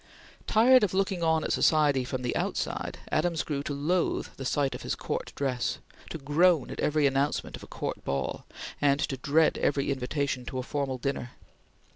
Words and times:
Tired 0.47 0.83
of 0.83 0.95
looking 0.95 1.21
on 1.21 1.43
at 1.43 1.53
society 1.53 2.03
from 2.03 2.23
the 2.23 2.35
outside, 2.35 2.97
Adams 3.11 3.43
grew 3.43 3.61
to 3.61 3.73
loathe 3.75 4.29
the 4.35 4.45
sight 4.45 4.73
of 4.73 4.81
his 4.81 4.95
Court 4.95 5.31
dress; 5.35 5.77
to 6.09 6.17
groan 6.17 6.71
at 6.71 6.79
every 6.79 7.05
announcement 7.05 7.55
of 7.55 7.61
a 7.61 7.67
Court 7.67 8.03
ball; 8.03 8.43
and 8.81 8.99
to 9.01 9.15
dread 9.17 9.59
every 9.59 9.91
invitation 9.91 10.43
to 10.45 10.57
a 10.57 10.63
formal 10.63 10.97
dinner. 10.97 11.33